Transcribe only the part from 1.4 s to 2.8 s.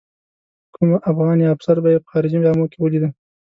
افسر به یې په خارجي جامو کې